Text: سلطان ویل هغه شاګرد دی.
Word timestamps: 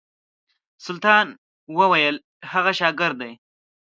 سلطان 0.85 1.27
ویل 1.77 2.15
هغه 2.51 2.71
شاګرد 2.79 3.15
دی. 3.21 3.31